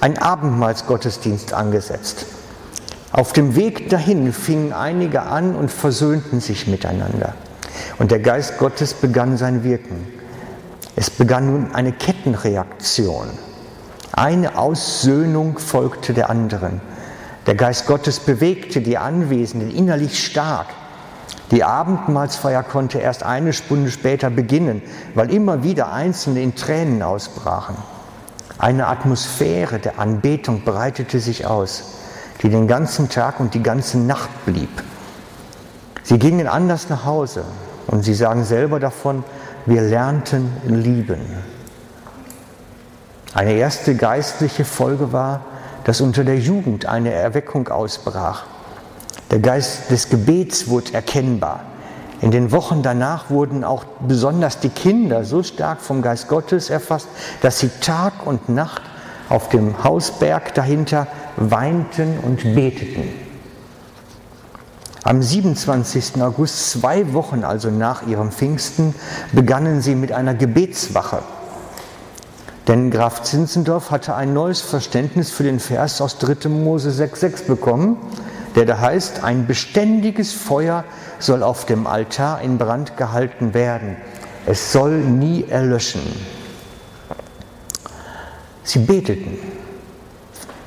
[0.00, 2.26] ein Abendmahlsgottesdienst angesetzt.
[3.12, 7.34] Auf dem Weg dahin fingen einige an und versöhnten sich miteinander.
[7.98, 10.06] Und der Geist Gottes begann sein Wirken.
[10.96, 13.28] Es begann nun eine Kettenreaktion.
[14.12, 16.80] Eine Aussöhnung folgte der anderen.
[17.46, 20.66] Der Geist Gottes bewegte die Anwesenden innerlich stark.
[21.50, 24.82] Die Abendmahlsfeier konnte erst eine Stunde später beginnen,
[25.14, 27.76] weil immer wieder Einzelne in Tränen ausbrachen.
[28.58, 31.98] Eine Atmosphäre der Anbetung breitete sich aus,
[32.42, 34.82] die den ganzen Tag und die ganze Nacht blieb.
[36.02, 37.44] Sie gingen anders nach Hause
[37.86, 39.24] und sie sagen selber davon,
[39.66, 41.20] wir lernten lieben.
[43.34, 45.42] Eine erste geistliche Folge war,
[45.84, 48.44] dass unter der Jugend eine Erweckung ausbrach.
[49.30, 51.60] Der Geist des Gebets wurde erkennbar.
[52.20, 57.08] In den Wochen danach wurden auch besonders die Kinder so stark vom Geist Gottes erfasst,
[57.42, 58.82] dass sie Tag und Nacht
[59.28, 63.26] auf dem Hausberg dahinter weinten und beteten.
[65.02, 66.20] Am 27.
[66.22, 68.94] August, zwei Wochen also nach ihrem Pfingsten,
[69.32, 71.18] begannen sie mit einer Gebetswache.
[72.66, 76.48] Denn Graf Zinzendorf hatte ein neues Verständnis für den Vers aus 3.
[76.48, 77.98] Mose 6,6 bekommen,
[78.56, 80.84] der da heißt, ein beständiges Feuer
[81.18, 83.96] soll auf dem Altar in Brand gehalten werden.
[84.46, 86.02] Es soll nie erlöschen.
[88.64, 89.38] Sie beteten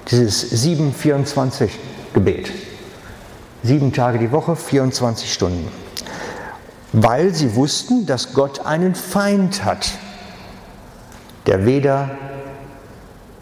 [0.10, 1.70] dieses 7-24
[2.14, 2.52] Gebet.
[3.64, 5.68] Sieben Tage die Woche, 24 Stunden.
[6.94, 9.92] Weil sie wussten, dass Gott einen Feind hat
[11.50, 12.12] der weder,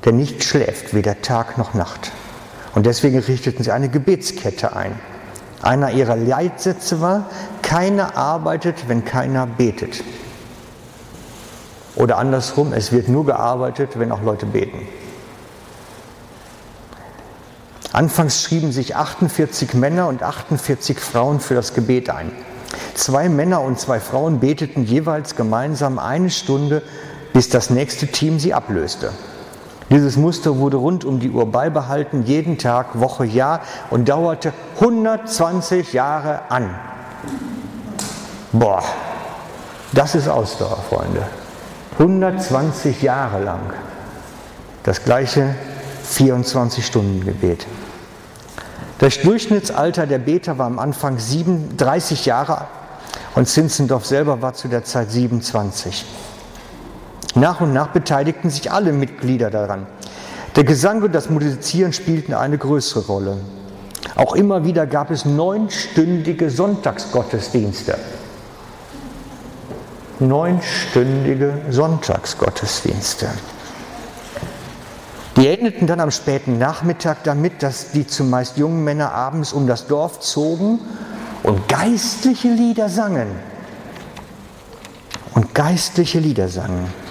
[0.06, 2.12] der nicht schläft, weder Tag noch Nacht.
[2.78, 5.00] Und deswegen richteten sie eine Gebetskette ein.
[5.64, 7.28] Einer ihrer Leitsätze war,
[7.64, 10.04] keiner arbeitet, wenn keiner betet.
[11.96, 14.88] Oder andersrum, es wird nur gearbeitet, wenn auch Leute beten.
[17.94, 22.32] Anfangs schrieben sich 48 Männer und 48 Frauen für das Gebet ein.
[22.94, 26.84] Zwei Männer und zwei Frauen beteten jeweils gemeinsam eine Stunde
[27.34, 29.14] bis das nächste Team sie ablöste.
[29.90, 35.94] Dieses Muster wurde rund um die Uhr beibehalten, jeden Tag, Woche, Jahr und dauerte 120
[35.94, 36.70] Jahre an.
[38.52, 38.84] Boah,
[39.94, 41.24] das ist Ausdauer, Freunde.
[42.00, 43.74] 120 Jahre lang.
[44.84, 45.56] Das gleiche
[46.12, 47.66] 24-Stunden-Gebet.
[49.00, 52.66] Das Durchschnittsalter der Beter war am Anfang 37 Jahre
[53.36, 56.06] und Zinzendorf selber war zu der Zeit 27.
[57.38, 59.86] Nach und nach beteiligten sich alle Mitglieder daran.
[60.56, 63.38] Der Gesang und das Musizieren spielten eine größere Rolle.
[64.16, 67.96] Auch immer wieder gab es neunstündige Sonntagsgottesdienste.
[70.20, 73.28] Neunstündige Sonntagsgottesdienste.
[75.36, 79.86] Die endeten dann am späten Nachmittag damit, dass die zumeist jungen Männer abends um das
[79.86, 80.80] Dorf zogen
[81.44, 83.28] und geistliche Lieder sangen.
[85.36, 87.07] Und geistliche Lieder sangen.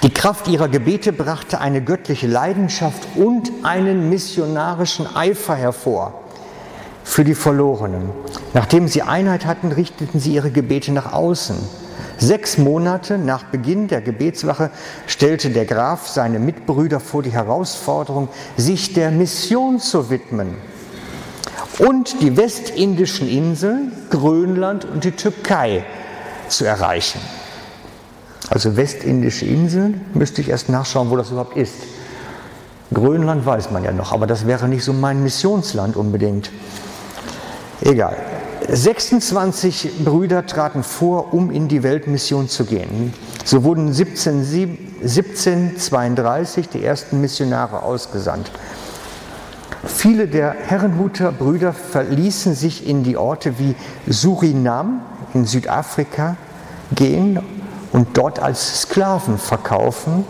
[0.00, 6.14] Die Kraft ihrer Gebete brachte eine göttliche Leidenschaft und einen missionarischen Eifer hervor
[7.04, 8.10] für die Verlorenen.
[8.54, 11.56] Nachdem sie Einheit hatten, richteten sie ihre Gebete nach außen.
[12.18, 14.70] Sechs Monate nach Beginn der Gebetswache
[15.06, 20.54] stellte der Graf seine Mitbrüder vor die Herausforderung, sich der Mission zu widmen
[21.78, 25.84] und die westindischen Inseln, Grönland und die Türkei
[26.48, 27.20] zu erreichen.
[28.50, 31.74] Also westindische Inseln müsste ich erst nachschauen, wo das überhaupt ist.
[32.92, 36.50] Grönland weiß man ja noch, aber das wäre nicht so mein Missionsland unbedingt.
[37.80, 38.16] Egal.
[38.68, 43.12] 26 Brüder traten vor, um in die Weltmission zu gehen.
[43.44, 48.52] So wurden 1732 die ersten Missionare ausgesandt.
[49.84, 53.74] Viele der Herrenhuter Brüder verließen sich in die Orte wie
[54.06, 55.00] Surinam
[55.34, 56.36] in Südafrika
[56.94, 57.40] gehen
[57.92, 60.24] und dort als Sklaven verkaufen,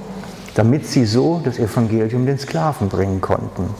[0.54, 3.74] damit sie so das Evangelium den Sklaven bringen konnten.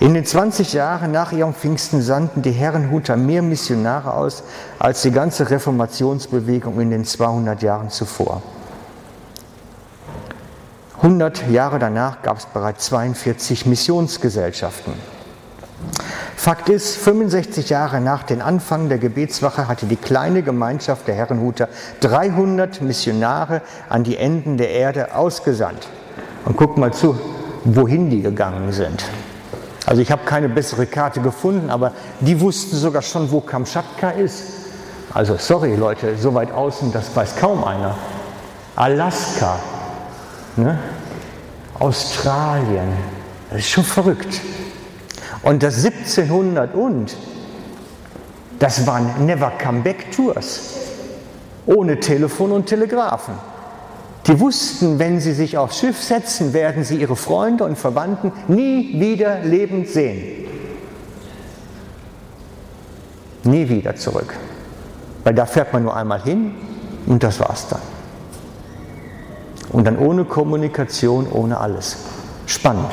[0.00, 4.44] In den 20 Jahren nach ihrem Pfingsten sandten die Herrenhuter mehr Missionare aus
[4.78, 8.42] als die ganze Reformationsbewegung in den 200 Jahren zuvor.
[10.98, 14.92] 100 Jahre danach gab es bereits 42 Missionsgesellschaften.
[16.38, 21.68] Fakt ist, 65 Jahre nach dem Anfang der Gebetswache hatte die kleine Gemeinschaft der Herrenhuter
[21.98, 25.88] 300 Missionare an die Enden der Erde ausgesandt.
[26.44, 27.18] Und guckt mal zu,
[27.64, 29.04] wohin die gegangen sind.
[29.84, 34.44] Also ich habe keine bessere Karte gefunden, aber die wussten sogar schon, wo Kamtschatka ist.
[35.12, 37.96] Also sorry Leute, so weit außen, das weiß kaum einer.
[38.76, 39.58] Alaska,
[40.54, 40.78] ne?
[41.80, 42.92] Australien,
[43.50, 44.40] das ist schon verrückt.
[45.48, 47.16] Und das 1700 und,
[48.58, 50.74] das waren Never Come Back Tours,
[51.64, 53.32] ohne Telefon und Telegrafen.
[54.26, 59.00] Die wussten, wenn sie sich aufs Schiff setzen, werden sie ihre Freunde und Verwandten nie
[59.00, 60.44] wieder lebend sehen.
[63.44, 64.34] Nie wieder zurück.
[65.24, 66.56] Weil da fährt man nur einmal hin
[67.06, 67.80] und das war's dann.
[69.72, 71.96] Und dann ohne Kommunikation, ohne alles.
[72.44, 72.90] Spannend.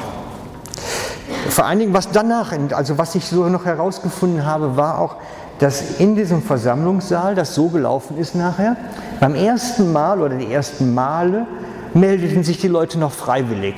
[1.49, 5.15] Vor allen Dingen, was danach, also was ich so noch herausgefunden habe, war auch,
[5.59, 8.75] dass in diesem Versammlungssaal das so gelaufen ist nachher.
[9.19, 11.45] Beim ersten Mal oder die ersten Male
[11.93, 13.75] meldeten sich die Leute noch freiwillig.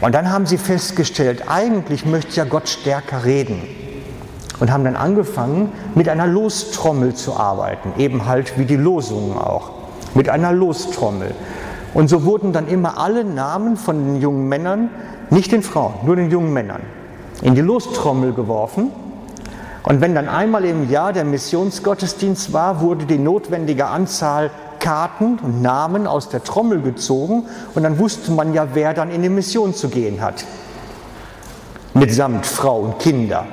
[0.00, 3.62] Und dann haben sie festgestellt, eigentlich möchte ja Gott stärker reden.
[4.60, 9.70] Und haben dann angefangen, mit einer Lostrommel zu arbeiten, eben halt wie die Losungen auch,
[10.14, 11.32] mit einer Lostrommel.
[11.94, 14.90] Und so wurden dann immer alle Namen von den jungen Männern,
[15.30, 16.82] nicht den Frauen, nur den jungen Männern,
[17.42, 18.90] in die Lostrommel geworfen
[19.88, 25.62] und wenn dann einmal im Jahr der Missionsgottesdienst war, wurde die notwendige Anzahl Karten und
[25.62, 29.74] Namen aus der Trommel gezogen und dann wusste man ja, wer dann in die Mission
[29.74, 30.44] zu gehen hat.
[31.94, 33.46] Mitsamt Frau und Kinder.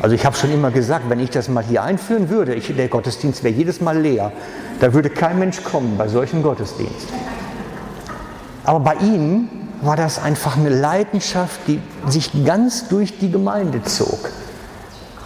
[0.00, 2.88] Also ich habe schon immer gesagt, wenn ich das mal hier einführen würde, ich, der
[2.88, 4.32] Gottesdienst wäre jedes Mal leer.
[4.80, 7.08] Da würde kein Mensch kommen bei solchem Gottesdienst.
[8.64, 14.30] Aber bei ihnen war das einfach eine Leidenschaft, die sich ganz durch die Gemeinde zog.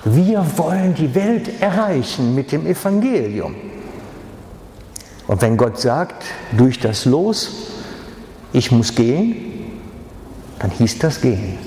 [0.04, 3.54] Wir wollen die Welt erreichen mit dem Evangelium.
[5.26, 7.50] Und wenn Gott sagt, durch das Los,
[8.52, 9.36] ich muss gehen,
[10.58, 11.58] dann hieß das gehen.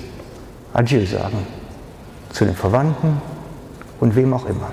[0.72, 1.46] Adieu sagen.
[2.32, 3.20] Zu den Verwandten
[4.00, 4.70] und wem auch immer.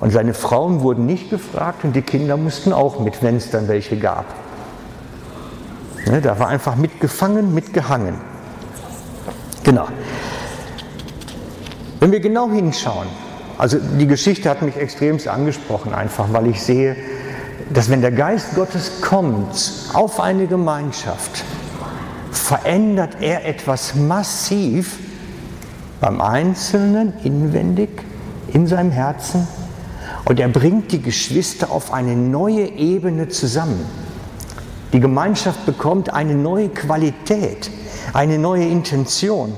[0.00, 3.68] Und seine Frauen wurden nicht gefragt und die Kinder mussten auch mit, wenn es dann
[3.68, 4.26] welche gab.
[6.06, 8.14] Ne, da war einfach mitgefangen, mitgehangen.
[9.64, 9.88] Genau.
[11.98, 13.08] Wenn wir genau hinschauen,
[13.58, 16.94] also die Geschichte hat mich extremst angesprochen, einfach weil ich sehe,
[17.70, 21.42] dass wenn der Geist Gottes kommt auf eine Gemeinschaft,
[22.30, 24.98] verändert er etwas massiv,
[26.00, 27.88] beim Einzelnen inwendig,
[28.52, 29.48] in seinem Herzen.
[30.26, 34.05] Und er bringt die Geschwister auf eine neue Ebene zusammen.
[34.92, 37.70] Die Gemeinschaft bekommt eine neue Qualität,
[38.12, 39.54] eine neue Intention.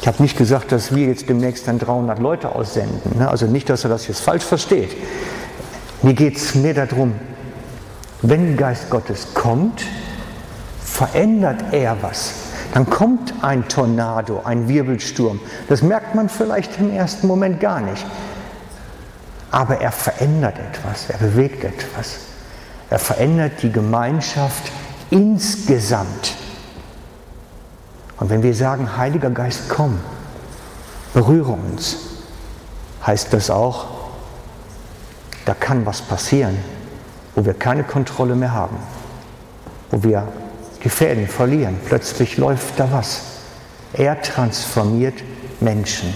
[0.00, 3.18] Ich habe nicht gesagt, dass wir jetzt demnächst dann 300 Leute aussenden.
[3.18, 3.28] Ne?
[3.28, 4.90] Also nicht, dass er das jetzt falsch versteht.
[6.02, 7.14] Mir geht es mehr darum,
[8.20, 9.82] wenn Geist Gottes kommt,
[10.82, 12.34] verändert er was.
[12.74, 15.40] Dann kommt ein Tornado, ein Wirbelsturm.
[15.68, 18.04] Das merkt man vielleicht im ersten Moment gar nicht.
[19.54, 22.16] Aber er verändert etwas, er bewegt etwas.
[22.90, 24.72] Er verändert die Gemeinschaft
[25.10, 26.34] insgesamt.
[28.18, 30.00] Und wenn wir sagen, Heiliger Geist, komm,
[31.12, 31.98] berühre uns,
[33.06, 33.86] heißt das auch,
[35.44, 36.58] da kann was passieren,
[37.36, 38.78] wo wir keine Kontrolle mehr haben,
[39.92, 40.26] wo wir
[40.82, 41.78] die Fäden verlieren.
[41.86, 43.20] Plötzlich läuft da was.
[43.92, 45.22] Er transformiert
[45.60, 46.12] Menschen,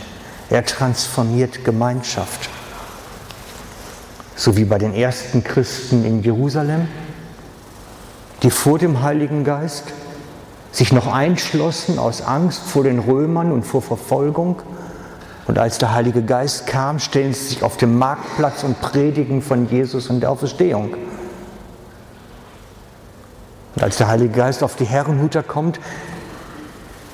[0.50, 2.50] er transformiert Gemeinschaft.
[4.38, 6.86] So wie bei den ersten Christen in Jerusalem,
[8.44, 9.92] die vor dem Heiligen Geist
[10.70, 14.62] sich noch einschlossen aus Angst vor den Römern und vor Verfolgung.
[15.48, 19.68] Und als der Heilige Geist kam, stellen sie sich auf dem Marktplatz und predigen von
[19.68, 20.94] Jesus und der Auferstehung.
[23.74, 25.80] Und als der Heilige Geist auf die Herrenhuter kommt,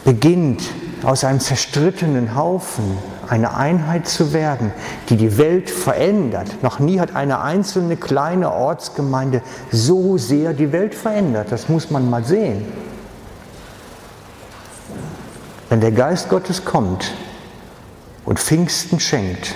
[0.04, 0.60] beginnt
[1.02, 2.98] aus einem zerstrittenen Haufen
[3.30, 4.72] eine Einheit zu werden,
[5.08, 6.62] die die Welt verändert.
[6.62, 11.50] Noch nie hat eine einzelne kleine Ortsgemeinde so sehr die Welt verändert.
[11.50, 12.64] Das muss man mal sehen.
[15.68, 17.12] Wenn der Geist Gottes kommt
[18.24, 19.54] und Pfingsten schenkt,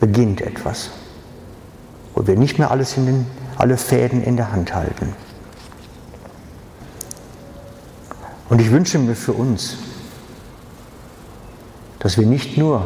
[0.00, 0.90] beginnt etwas,
[2.14, 3.26] wo wir nicht mehr alles in den,
[3.56, 5.14] alle Fäden in der Hand halten.
[8.48, 9.78] Und ich wünsche mir für uns,
[12.02, 12.84] dass wir nicht nur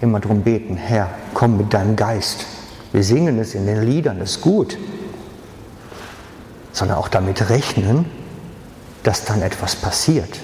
[0.00, 2.46] immer darum beten, Herr, komm mit deinem Geist.
[2.92, 4.78] Wir singen es in den Liedern, das ist gut,
[6.72, 8.06] sondern auch damit rechnen,
[9.02, 10.38] dass dann etwas passiert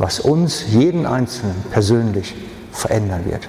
[0.00, 2.34] was uns, jeden Einzelnen persönlich
[2.72, 3.46] verändern wird.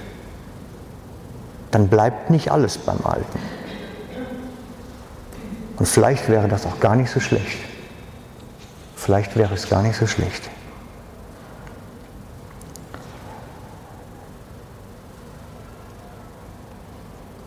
[1.70, 3.38] Dann bleibt nicht alles beim Alten.
[5.78, 7.56] Und vielleicht wäre das auch gar nicht so schlecht.
[8.96, 10.50] Vielleicht wäre es gar nicht so schlecht.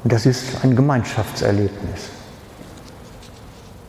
[0.05, 2.09] Und das ist ein Gemeinschaftserlebnis.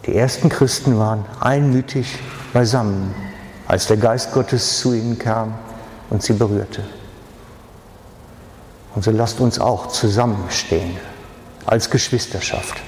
[0.06, 2.18] Die ersten Christen waren einmütig
[2.54, 3.14] beisammen
[3.68, 5.58] als der Geist Gottes zu ihnen kam
[6.08, 6.82] und sie berührte.
[8.94, 10.96] Und so lasst uns auch zusammenstehen
[11.66, 12.80] als Geschwisterschaft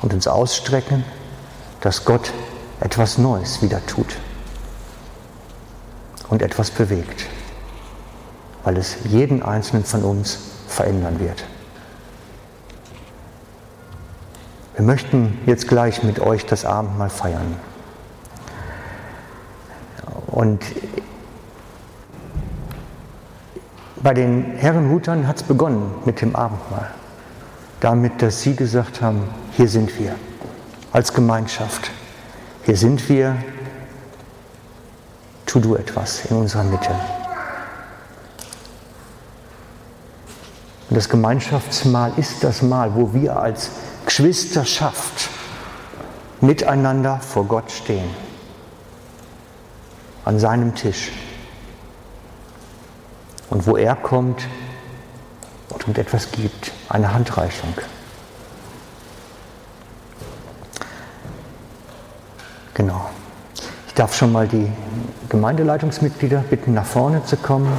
[0.00, 1.04] und uns ausstrecken,
[1.80, 2.32] dass Gott
[2.78, 4.14] etwas Neues wieder tut
[6.28, 7.26] und etwas bewegt,
[8.62, 11.44] weil es jeden einzelnen von uns verändern wird.
[14.80, 17.54] Wir möchten jetzt gleich mit euch das Abendmahl feiern.
[20.28, 20.64] Und
[23.96, 26.90] bei den Herrenhutern hat es begonnen mit dem Abendmahl.
[27.80, 30.14] Damit, dass sie gesagt haben, hier sind wir
[30.92, 31.90] als Gemeinschaft.
[32.64, 33.36] Hier sind wir,
[35.44, 36.92] tu du etwas in unserer Mitte.
[40.88, 43.72] Und das Gemeinschaftsmahl ist das Mahl, wo wir als
[44.06, 45.30] Geschwisterschaft
[46.40, 48.10] miteinander vor Gott stehen
[50.24, 51.10] an seinem Tisch.
[53.48, 54.46] Und wo er kommt
[55.70, 57.74] und uns etwas gibt, eine Handreichung.
[62.74, 63.10] Genau.
[63.88, 64.70] Ich darf schon mal die
[65.28, 67.70] Gemeindeleitungsmitglieder bitten, nach vorne zu kommen.